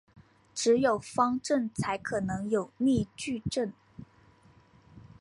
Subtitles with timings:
[0.55, 3.71] 只有方阵才可能有逆矩阵。